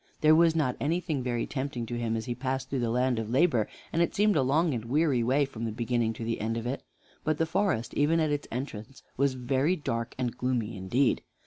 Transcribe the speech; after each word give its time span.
There 0.21 0.33
was 0.33 0.55
not 0.55 0.75
anything 0.79 1.21
very 1.21 1.45
tempting 1.45 1.85
to 1.85 1.93
him 1.95 2.17
as 2.17 2.25
he 2.25 2.33
passed 2.33 2.71
through 2.71 2.79
the 2.79 2.89
land 2.89 3.19
of 3.19 3.29
Labor, 3.29 3.69
and 3.93 4.01
it 4.01 4.15
seemed 4.15 4.35
a 4.35 4.41
long 4.41 4.73
and 4.73 4.85
weary 4.85 5.21
way 5.21 5.45
from 5.45 5.63
the 5.65 5.71
beginning 5.71 6.11
to 6.13 6.23
the 6.23 6.41
end 6.41 6.57
of 6.57 6.65
it. 6.65 6.81
But 7.23 7.37
the 7.37 7.45
forest, 7.45 7.93
even 7.93 8.19
at 8.19 8.31
its 8.31 8.47
entrance, 8.51 9.03
was 9.15 9.35
very 9.35 9.75
dark 9.75 10.15
and 10.17 10.35
gloomy 10.35 10.75
indeed. 10.75 11.21